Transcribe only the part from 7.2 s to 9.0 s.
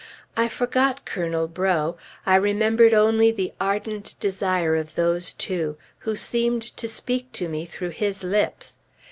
to me through his lips.